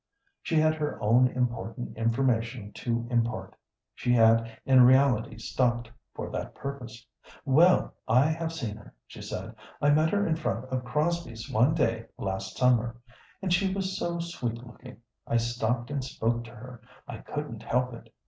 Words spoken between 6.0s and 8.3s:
for that purpose. "Well, I